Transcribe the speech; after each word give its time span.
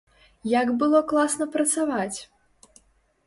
Як 0.51 0.69
было 0.83 1.01
класна 1.11 1.47
працаваць! 1.55 2.19